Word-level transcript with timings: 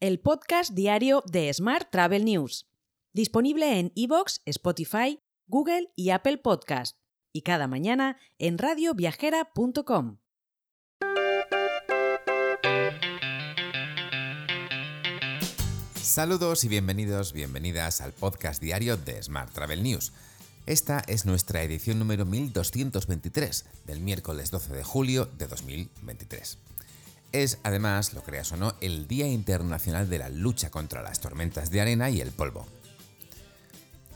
el 0.00 0.20
podcast 0.20 0.74
diario 0.74 1.22
de 1.26 1.52
Smart 1.54 1.88
Travel 1.90 2.24
News, 2.26 2.66
disponible 3.14 3.78
en 3.78 3.92
iVoox, 3.94 4.40
Spotify, 4.44 5.20
Google 5.46 5.90
y 5.96 6.10
Apple 6.10 6.36
Podcast, 6.36 6.98
y 7.32 7.42
cada 7.42 7.66
mañana 7.66 8.18
en 8.38 8.58
radioviajera.com. 8.58 10.18
Saludos 15.94 16.64
y 16.64 16.68
bienvenidos, 16.68 17.32
bienvenidas 17.32 18.02
al 18.02 18.12
podcast 18.12 18.60
diario 18.60 18.98
de 18.98 19.22
Smart 19.22 19.52
Travel 19.54 19.82
News. 19.82 20.12
Esta 20.66 21.02
es 21.06 21.24
nuestra 21.24 21.62
edición 21.62 21.98
número 21.98 22.26
1223 22.26 23.64
del 23.86 24.00
miércoles 24.00 24.50
12 24.50 24.74
de 24.74 24.84
julio 24.84 25.24
de 25.38 25.46
2023. 25.46 26.58
Es 27.32 27.58
además, 27.62 28.14
lo 28.14 28.22
creas 28.22 28.52
o 28.52 28.56
no, 28.56 28.74
el 28.80 29.06
Día 29.08 29.26
Internacional 29.26 30.08
de 30.08 30.18
la 30.18 30.28
Lucha 30.28 30.70
contra 30.70 31.02
las 31.02 31.20
Tormentas 31.20 31.70
de 31.70 31.80
Arena 31.80 32.10
y 32.10 32.20
el 32.20 32.30
Polvo. 32.30 32.66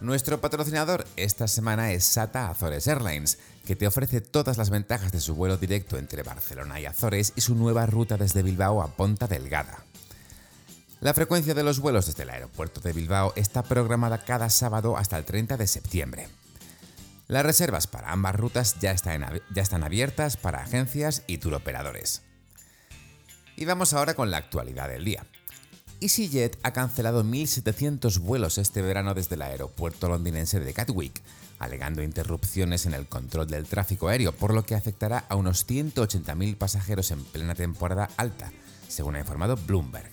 Nuestro 0.00 0.40
patrocinador 0.40 1.06
esta 1.16 1.46
semana 1.46 1.92
es 1.92 2.04
SATA 2.04 2.48
Azores 2.48 2.86
Airlines, 2.86 3.38
que 3.66 3.76
te 3.76 3.86
ofrece 3.86 4.22
todas 4.22 4.56
las 4.56 4.70
ventajas 4.70 5.12
de 5.12 5.20
su 5.20 5.34
vuelo 5.34 5.58
directo 5.58 5.98
entre 5.98 6.22
Barcelona 6.22 6.80
y 6.80 6.86
Azores 6.86 7.34
y 7.36 7.42
su 7.42 7.54
nueva 7.54 7.84
ruta 7.84 8.16
desde 8.16 8.42
Bilbao 8.42 8.82
a 8.82 8.96
Ponta 8.96 9.26
Delgada. 9.26 9.84
La 11.00 11.12
frecuencia 11.12 11.54
de 11.54 11.62
los 11.62 11.80
vuelos 11.80 12.06
desde 12.06 12.22
el 12.22 12.30
aeropuerto 12.30 12.80
de 12.80 12.92
Bilbao 12.92 13.34
está 13.36 13.62
programada 13.62 14.24
cada 14.24 14.48
sábado 14.48 14.96
hasta 14.96 15.18
el 15.18 15.24
30 15.24 15.56
de 15.58 15.66
septiembre. 15.66 16.28
Las 17.26 17.44
reservas 17.44 17.86
para 17.86 18.10
ambas 18.10 18.34
rutas 18.34 18.76
ya 18.80 18.92
están, 18.92 19.22
abiertas 19.82 20.36
para 20.36 20.62
agencias 20.62 21.22
y 21.26 21.38
turoperadores. 21.38 22.22
Y 23.60 23.66
vamos 23.66 23.92
ahora 23.92 24.14
con 24.14 24.30
la 24.30 24.38
actualidad 24.38 24.88
del 24.88 25.04
día. 25.04 25.26
EasyJet 26.00 26.58
ha 26.62 26.72
cancelado 26.72 27.22
1.700 27.22 28.18
vuelos 28.20 28.56
este 28.56 28.80
verano 28.80 29.12
desde 29.12 29.34
el 29.34 29.42
aeropuerto 29.42 30.08
londinense 30.08 30.60
de 30.60 30.72
Gatwick, 30.72 31.20
alegando 31.58 32.02
interrupciones 32.02 32.86
en 32.86 32.94
el 32.94 33.06
control 33.06 33.48
del 33.48 33.66
tráfico 33.66 34.08
aéreo, 34.08 34.32
por 34.32 34.54
lo 34.54 34.64
que 34.64 34.74
afectará 34.74 35.26
a 35.28 35.36
unos 35.36 35.68
180.000 35.68 36.56
pasajeros 36.56 37.10
en 37.10 37.22
plena 37.22 37.54
temporada 37.54 38.08
alta, 38.16 38.50
según 38.88 39.16
ha 39.16 39.20
informado 39.20 39.56
Bloomberg. 39.56 40.10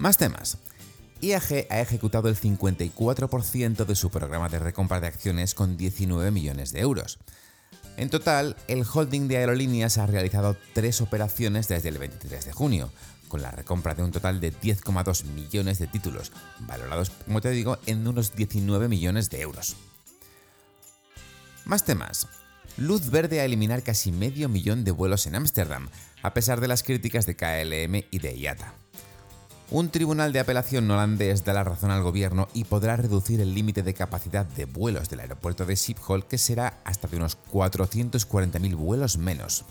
Más 0.00 0.18
temas. 0.18 0.58
IAG 1.20 1.68
ha 1.70 1.80
ejecutado 1.80 2.28
el 2.28 2.36
54% 2.36 3.84
de 3.84 3.94
su 3.94 4.10
programa 4.10 4.48
de 4.48 4.58
recompra 4.58 4.98
de 4.98 5.06
acciones 5.06 5.54
con 5.54 5.76
19 5.76 6.32
millones 6.32 6.72
de 6.72 6.80
euros. 6.80 7.20
En 7.96 8.10
total, 8.10 8.56
el 8.68 8.84
holding 8.84 9.26
de 9.26 9.38
aerolíneas 9.38 9.96
ha 9.96 10.06
realizado 10.06 10.56
tres 10.74 11.00
operaciones 11.00 11.66
desde 11.68 11.88
el 11.88 11.98
23 11.98 12.44
de 12.44 12.52
junio, 12.52 12.90
con 13.28 13.40
la 13.40 13.50
recompra 13.50 13.94
de 13.94 14.02
un 14.02 14.12
total 14.12 14.38
de 14.38 14.52
10,2 14.52 15.24
millones 15.24 15.78
de 15.78 15.86
títulos, 15.86 16.30
valorados, 16.60 17.10
como 17.24 17.40
te 17.40 17.50
digo, 17.50 17.78
en 17.86 18.06
unos 18.06 18.36
19 18.36 18.88
millones 18.88 19.30
de 19.30 19.40
euros. 19.40 19.76
Más 21.64 21.84
temas. 21.84 22.28
Luz 22.76 23.10
verde 23.10 23.40
a 23.40 23.46
eliminar 23.46 23.82
casi 23.82 24.12
medio 24.12 24.50
millón 24.50 24.84
de 24.84 24.90
vuelos 24.90 25.26
en 25.26 25.34
Ámsterdam, 25.34 25.88
a 26.22 26.34
pesar 26.34 26.60
de 26.60 26.68
las 26.68 26.82
críticas 26.82 27.24
de 27.24 27.34
KLM 27.34 28.04
y 28.10 28.18
de 28.18 28.36
IATA. 28.36 28.74
Un 29.68 29.90
tribunal 29.90 30.32
de 30.32 30.38
apelación 30.38 30.88
holandés 30.88 31.44
da 31.44 31.52
la 31.52 31.64
razón 31.64 31.90
al 31.90 32.02
gobierno 32.02 32.46
y 32.54 32.64
podrá 32.64 32.96
reducir 32.96 33.40
el 33.40 33.52
límite 33.52 33.82
de 33.82 33.94
capacidad 33.94 34.46
de 34.46 34.64
vuelos 34.64 35.08
del 35.08 35.20
aeropuerto 35.20 35.66
de 35.66 35.74
Schiphol, 35.74 36.26
que 36.26 36.38
será 36.38 36.78
hasta 36.84 37.08
de 37.08 37.16
unos 37.16 37.36
440.000 37.52 38.76
vuelos 38.76 39.18
menos. 39.18 39.64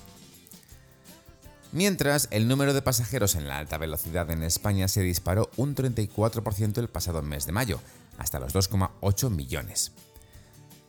Mientras, 1.71 2.27
el 2.31 2.49
número 2.49 2.73
de 2.73 2.81
pasajeros 2.81 3.35
en 3.35 3.47
la 3.47 3.57
alta 3.57 3.77
velocidad 3.77 4.29
en 4.31 4.43
España 4.43 4.89
se 4.89 5.01
disparó 5.01 5.49
un 5.55 5.75
34% 5.75 6.77
el 6.77 6.89
pasado 6.89 7.21
mes 7.21 7.45
de 7.45 7.53
mayo, 7.53 7.79
hasta 8.17 8.39
los 8.39 8.53
2,8 8.53 9.29
millones. 9.29 9.93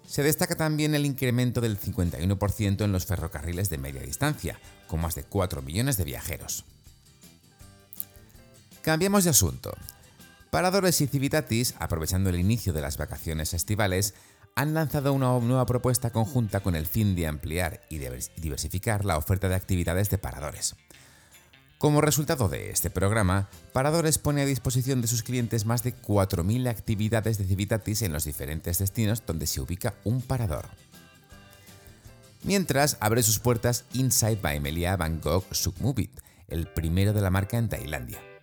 Se 0.04 0.24
destaca 0.24 0.56
también 0.56 0.96
el 0.96 1.06
incremento 1.06 1.60
del 1.60 1.78
51% 1.78 2.84
en 2.84 2.92
los 2.92 3.06
ferrocarriles 3.06 3.70
de 3.70 3.78
media 3.78 4.02
distancia, 4.02 4.58
con 4.88 5.00
más 5.00 5.14
de 5.14 5.22
4 5.22 5.62
millones 5.62 5.96
de 5.96 6.04
viajeros. 6.04 6.64
Cambiamos 8.86 9.24
de 9.24 9.30
asunto. 9.30 9.76
Paradores 10.52 11.00
y 11.00 11.08
Civitatis, 11.08 11.74
aprovechando 11.80 12.30
el 12.30 12.38
inicio 12.38 12.72
de 12.72 12.80
las 12.80 12.98
vacaciones 12.98 13.52
estivales, 13.52 14.14
han 14.54 14.74
lanzado 14.74 15.12
una 15.12 15.36
nueva 15.40 15.66
propuesta 15.66 16.10
conjunta 16.10 16.60
con 16.60 16.76
el 16.76 16.86
fin 16.86 17.16
de 17.16 17.26
ampliar 17.26 17.80
y 17.90 17.98
diversificar 17.98 19.04
la 19.04 19.16
oferta 19.16 19.48
de 19.48 19.56
actividades 19.56 20.08
de 20.08 20.18
paradores. 20.18 20.76
Como 21.78 22.00
resultado 22.00 22.48
de 22.48 22.70
este 22.70 22.88
programa, 22.88 23.48
Paradores 23.72 24.18
pone 24.18 24.42
a 24.42 24.46
disposición 24.46 25.00
de 25.00 25.08
sus 25.08 25.24
clientes 25.24 25.66
más 25.66 25.82
de 25.82 25.92
4.000 25.92 26.68
actividades 26.68 27.38
de 27.38 27.44
Civitatis 27.44 28.02
en 28.02 28.12
los 28.12 28.22
diferentes 28.22 28.78
destinos 28.78 29.26
donde 29.26 29.48
se 29.48 29.60
ubica 29.60 29.94
un 30.04 30.22
parador. 30.22 30.68
Mientras 32.44 32.98
abre 33.00 33.24
sus 33.24 33.40
puertas 33.40 33.84
Inside 33.94 34.38
by 34.40 34.60
Melia 34.60 34.96
Bangkok 34.96 35.52
Sukhumvit, 35.52 36.20
el 36.46 36.68
primero 36.68 37.12
de 37.12 37.20
la 37.20 37.30
marca 37.30 37.58
en 37.58 37.68
Tailandia. 37.68 38.35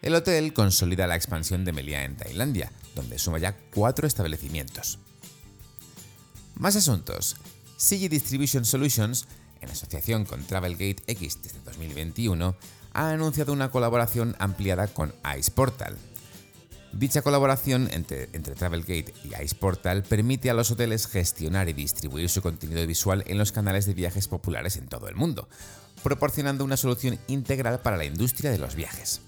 El 0.00 0.14
hotel 0.14 0.52
consolida 0.52 1.08
la 1.08 1.16
expansión 1.16 1.64
de 1.64 1.72
Melia 1.72 2.04
en 2.04 2.16
Tailandia, 2.16 2.70
donde 2.94 3.18
suma 3.18 3.38
ya 3.38 3.56
cuatro 3.74 4.06
establecimientos. 4.06 4.98
Más 6.54 6.76
asuntos. 6.76 7.36
CG 7.76 8.08
Distribution 8.08 8.64
Solutions, 8.64 9.26
en 9.60 9.70
asociación 9.70 10.24
con 10.24 10.44
Travelgate 10.44 11.02
X 11.06 11.40
desde 11.42 11.60
2021, 11.64 12.56
ha 12.92 13.10
anunciado 13.10 13.52
una 13.52 13.70
colaboración 13.70 14.36
ampliada 14.38 14.86
con 14.86 15.14
Ice 15.36 15.50
Portal. 15.50 15.96
Dicha 16.92 17.22
colaboración 17.22 17.88
entre, 17.92 18.28
entre, 18.32 18.54
Travelgate 18.54 19.12
y 19.24 19.42
Ice 19.42 19.54
Portal 19.54 20.04
permite 20.04 20.48
a 20.48 20.54
los 20.54 20.70
hoteles 20.70 21.06
gestionar 21.06 21.68
y 21.68 21.72
distribuir 21.72 22.28
su 22.28 22.40
contenido 22.40 22.84
visual 22.86 23.24
en 23.26 23.36
los 23.36 23.52
canales 23.52 23.84
de 23.86 23.94
viajes 23.94 24.26
populares 24.26 24.76
en 24.76 24.88
todo 24.88 25.08
el 25.08 25.16
mundo, 25.16 25.48
proporcionando 26.02 26.64
una 26.64 26.76
solución 26.76 27.18
integral 27.26 27.80
para 27.80 27.96
la 27.96 28.04
industria 28.04 28.50
de 28.50 28.58
los 28.58 28.74
viajes. 28.74 29.20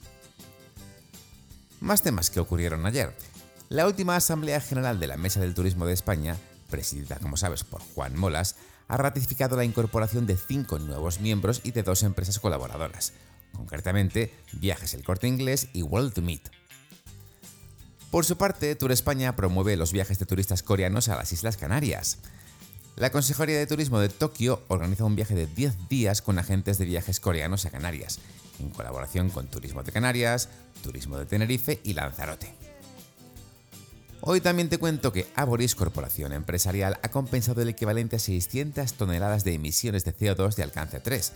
Más 1.81 2.03
temas 2.03 2.29
que 2.29 2.41
ocurrieron 2.41 2.85
ayer. 2.85 3.17
La 3.71 3.87
última 3.87 4.15
Asamblea 4.15 4.61
General 4.61 5.01
de 5.01 5.07
la 5.07 5.17
Mesa 5.17 5.41
del 5.41 5.55
Turismo 5.55 5.87
de 5.87 5.95
España, 5.95 6.37
presidida 6.69 7.17
como 7.17 7.39
sabes 7.39 7.65
por 7.65 7.81
Juan 7.95 8.19
Molas, 8.19 8.57
ha 8.87 8.99
ratificado 8.99 9.57
la 9.57 9.65
incorporación 9.65 10.27
de 10.27 10.37
cinco 10.37 10.79
nuevos 10.79 11.21
miembros 11.21 11.63
y 11.65 11.71
de 11.71 11.83
dos 11.83 12.03
empresas 12.03 12.39
colaboradoras, 12.39 13.15
concretamente 13.55 14.35
Viajes 14.53 14.93
El 14.93 15.05
Corte 15.05 15.27
Inglés 15.27 15.69
y 15.73 15.83
World 15.83 16.13
to 16.13 16.21
Meet. 16.21 16.51
Por 18.11 18.27
su 18.27 18.37
parte, 18.37 18.75
Tour 18.75 18.93
España 18.93 19.35
promueve 19.35 19.77
los 19.77 19.93
viajes 19.93 20.19
de 20.19 20.27
turistas 20.27 20.63
coreanos 20.63 21.09
a 21.09 21.17
las 21.17 21.33
Islas 21.33 21.57
Canarias. 21.57 22.19
La 22.97 23.11
Consejería 23.11 23.59
de 23.59 23.67
Turismo 23.67 24.01
de 24.01 24.11
Tokio 24.11 24.63
organiza 24.69 25.05
un 25.05 25.17
viaje 25.17 25.35
de 25.35 25.47
10 25.47 25.89
días 25.89 26.21
con 26.21 26.39
agentes 26.39 26.77
de 26.77 26.85
viajes 26.85 27.21
coreanos 27.21 27.65
a 27.65 27.71
Canarias, 27.71 28.19
en 28.61 28.71
colaboración 28.71 29.31
con 29.31 29.49
Turismo 29.49 29.83
de 29.83 29.93
Canarias, 29.93 30.49
Turismo 30.83 31.19
de 31.19 31.27
Tenerife 31.27 31.81
y 31.83 31.95
Lanzarote. 31.95 32.55
Hoy 34.23 34.43
también 34.43 34.69
te 34.69 34.79
cuento 34.79 35.13
que 35.13 35.27
Aboris 35.35 35.75
Corporación 35.75 36.33
Empresarial 36.33 36.99
ha 37.03 37.09
compensado 37.09 37.63
el 37.63 37.71
equivalente 37.71 38.17
a 38.17 38.19
600 38.19 38.93
toneladas 38.93 39.45
de 39.45 39.55
emisiones 39.55 40.05
de 40.05 40.15
CO2 40.15 40.57
de 40.57 40.63
alcance 40.63 41.01
3, 41.01 41.33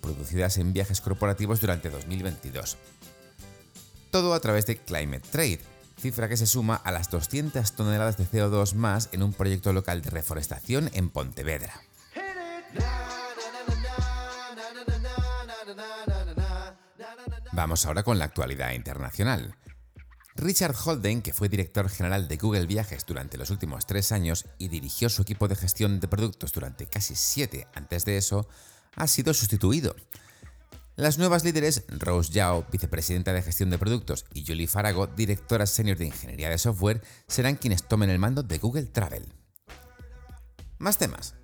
producidas 0.00 0.56
en 0.58 0.72
viajes 0.72 1.00
corporativos 1.00 1.60
durante 1.60 1.90
2022. 1.90 2.76
Todo 4.12 4.34
a 4.34 4.40
través 4.40 4.66
de 4.66 4.76
Climate 4.76 5.26
Trade, 5.30 5.60
cifra 5.98 6.28
que 6.28 6.36
se 6.36 6.46
suma 6.46 6.76
a 6.76 6.92
las 6.92 7.10
200 7.10 7.72
toneladas 7.72 8.16
de 8.16 8.24
CO2 8.24 8.74
más 8.74 9.08
en 9.12 9.24
un 9.24 9.32
proyecto 9.32 9.72
local 9.72 10.00
de 10.00 10.10
reforestación 10.10 10.90
en 10.94 11.10
Pontevedra. 11.10 11.82
Vamos 17.58 17.86
ahora 17.86 18.04
con 18.04 18.20
la 18.20 18.24
actualidad 18.24 18.70
internacional. 18.70 19.56
Richard 20.36 20.76
Holden, 20.76 21.22
que 21.22 21.32
fue 21.32 21.48
director 21.48 21.88
general 21.88 22.28
de 22.28 22.36
Google 22.36 22.66
Viajes 22.66 23.04
durante 23.04 23.36
los 23.36 23.50
últimos 23.50 23.84
tres 23.84 24.12
años 24.12 24.46
y 24.58 24.68
dirigió 24.68 25.08
su 25.08 25.22
equipo 25.22 25.48
de 25.48 25.56
gestión 25.56 25.98
de 25.98 26.06
productos 26.06 26.52
durante 26.52 26.86
casi 26.86 27.16
siete 27.16 27.66
antes 27.74 28.04
de 28.04 28.16
eso, 28.16 28.48
ha 28.94 29.08
sido 29.08 29.34
sustituido. 29.34 29.96
Las 30.94 31.18
nuevas 31.18 31.42
líderes, 31.42 31.82
Rose 31.88 32.30
Yao, 32.30 32.64
vicepresidenta 32.70 33.32
de 33.32 33.42
gestión 33.42 33.70
de 33.70 33.78
productos, 33.78 34.24
y 34.32 34.46
Julie 34.46 34.68
Farago, 34.68 35.08
directora 35.08 35.66
senior 35.66 35.98
de 35.98 36.06
ingeniería 36.06 36.50
de 36.50 36.58
software, 36.58 37.02
serán 37.26 37.56
quienes 37.56 37.82
tomen 37.82 38.10
el 38.10 38.20
mando 38.20 38.44
de 38.44 38.58
Google 38.58 38.84
Travel. 38.86 39.34
Más 40.78 40.96
temas. 40.96 41.34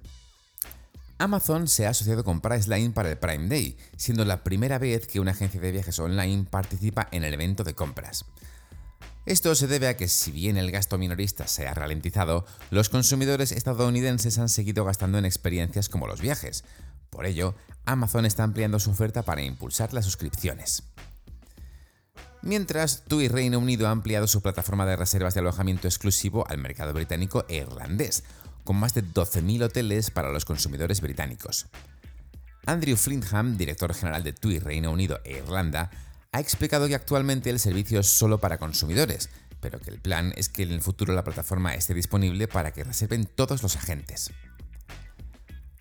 Amazon 1.19 1.69
se 1.69 1.87
ha 1.87 1.91
asociado 1.91 2.25
con 2.25 2.41
Priceline 2.41 2.93
para 2.93 3.11
el 3.11 3.19
Prime 3.19 3.49
Day, 3.49 3.77
siendo 3.97 4.25
la 4.25 4.43
primera 4.43 4.79
vez 4.79 5.07
que 5.07 5.21
una 5.21 5.31
agencia 5.31 5.61
de 5.61 5.73
viajes 5.73 5.99
online 5.99 6.47
participa 6.51 7.09
en 7.13 7.25
el 7.25 7.35
evento 7.35 7.63
de 7.63 7.75
compras. 7.75 8.25
Esto 9.27 9.55
se 9.55 9.67
debe 9.67 9.89
a 9.89 9.97
que 9.97 10.09
si 10.09 10.33
bien 10.33 10.57
el 10.57 10.71
gasto 10.71 10.99
minorista 10.99 11.47
se 11.47 11.67
ha 11.67 11.73
ralentizado, 11.73 12.45
los 12.71 12.91
consumidores 12.91 13.53
estadounidenses 13.53 14.39
han 14.39 14.49
seguido 14.49 14.85
gastando 14.85 15.17
en 15.17 15.25
experiencias 15.25 15.89
como 15.89 16.07
los 16.07 16.21
viajes. 16.21 16.65
Por 17.11 17.25
ello, 17.27 17.55
Amazon 17.87 18.27
está 18.27 18.43
ampliando 18.43 18.79
su 18.81 18.91
oferta 18.91 19.23
para 19.23 19.43
impulsar 19.43 19.95
las 19.95 20.05
suscripciones. 20.05 20.83
Mientras, 22.43 23.05
TUI 23.05 23.29
Reino 23.29 23.59
Unido 23.59 23.89
ha 23.89 23.91
ampliado 23.91 24.27
su 24.27 24.43
plataforma 24.43 24.85
de 24.85 24.97
reservas 24.97 25.33
de 25.33 25.41
alojamiento 25.41 25.89
exclusivo 25.89 26.47
al 26.47 26.59
mercado 26.59 26.93
británico 26.93 27.47
e 27.49 27.57
irlandés, 27.57 28.25
con 28.65 28.77
más 28.77 28.95
de 28.95 29.05
12.000 29.05 29.65
hoteles 29.65 30.11
para 30.11 30.33
los 30.33 30.45
consumidores 30.45 31.01
británicos. 31.01 31.67
Andrew 32.67 32.97
Flintham, 32.97 33.57
director 33.57 33.95
general 33.95 34.25
de 34.25 34.33
TUI 34.33 34.59
Reino 34.59 34.91
Unido 34.91 35.21
e 35.25 35.39
Irlanda, 35.39 35.91
ha 36.33 36.41
explicado 36.41 36.89
que 36.89 36.95
actualmente 36.95 37.51
el 37.51 37.61
servicio 37.61 38.01
es 38.01 38.09
solo 38.09 38.39
para 38.39 38.59
consumidores, 38.59 39.29
pero 39.61 39.79
que 39.79 39.91
el 39.91 40.01
plan 40.01 40.33
es 40.37 40.49
que 40.49 40.63
en 40.63 40.73
el 40.73 40.81
futuro 40.81 41.15
la 41.15 41.25
plataforma 41.25 41.75
esté 41.75 41.95
disponible 41.95 42.49
para 42.49 42.73
que 42.73 42.85
reserven 42.85 43.27
todos 43.27 43.63
los 43.63 43.77
agentes. 43.77 44.33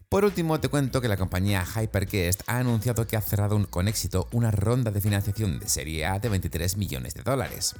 Por 0.09 0.25
último, 0.25 0.59
te 0.59 0.69
cuento 0.69 1.01
que 1.01 1.07
la 1.07 1.17
compañía 1.17 1.65
Hyperguest 1.65 2.43
ha 2.45 2.59
anunciado 2.59 3.07
que 3.07 3.17
ha 3.17 3.21
cerrado 3.21 3.67
con 3.69 3.87
éxito 3.87 4.27
una 4.31 4.51
ronda 4.51 4.91
de 4.91 5.01
financiación 5.01 5.57
de 5.57 5.67
serie 5.67 6.05
A 6.05 6.19
de 6.19 6.29
23 6.29 6.77
millones 6.77 7.15
de 7.15 7.23
dólares. 7.23 7.73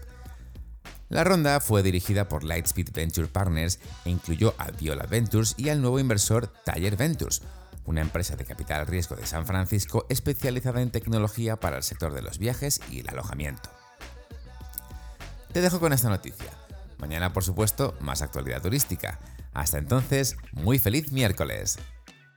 La 1.09 1.23
ronda 1.23 1.59
fue 1.59 1.83
dirigida 1.83 2.27
por 2.27 2.43
Lightspeed 2.43 2.91
Venture 2.93 3.27
Partners 3.27 3.79
e 4.05 4.09
incluyó 4.09 4.55
a 4.57 4.71
Viola 4.71 5.05
Ventures 5.05 5.53
y 5.57 5.69
al 5.69 5.81
nuevo 5.81 5.99
inversor 5.99 6.47
Taller 6.63 6.95
Ventures, 6.95 7.41
una 7.85 8.01
empresa 8.01 8.35
de 8.35 8.45
capital 8.45 8.87
riesgo 8.87 9.15
de 9.15 9.25
San 9.25 9.45
Francisco 9.45 10.05
especializada 10.09 10.81
en 10.81 10.91
tecnología 10.91 11.59
para 11.59 11.77
el 11.77 11.83
sector 11.83 12.13
de 12.13 12.21
los 12.21 12.39
viajes 12.39 12.79
y 12.89 13.01
el 13.01 13.09
alojamiento. 13.09 13.69
Te 15.51 15.61
dejo 15.61 15.79
con 15.79 15.93
esta 15.93 16.09
noticia. 16.09 16.51
Mañana, 16.97 17.33
por 17.33 17.43
supuesto, 17.43 17.95
más 17.99 18.21
actualidad 18.21 18.61
turística. 18.61 19.19
Hasta 19.53 19.77
entonces, 19.77 20.37
muy 20.51 20.79
feliz 20.79 21.11
miércoles. 21.11 21.77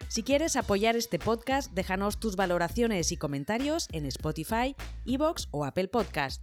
Si 0.08 0.22
quieres 0.22 0.56
apoyar 0.56 0.96
este 0.96 1.18
podcast, 1.18 1.72
déjanos 1.72 2.18
tus 2.18 2.36
valoraciones 2.36 3.10
y 3.10 3.16
comentarios 3.16 3.88
en 3.92 4.06
Spotify, 4.06 4.76
Evox 5.04 5.48
o 5.50 5.64
Apple 5.64 5.88
Podcast. 5.88 6.42